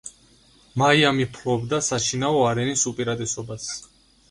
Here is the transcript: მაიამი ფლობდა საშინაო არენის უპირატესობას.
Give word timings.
მაიამი 0.81 1.27
ფლობდა 1.35 1.81
საშინაო 1.89 2.41
არენის 2.55 2.89
უპირატესობას. 2.95 3.71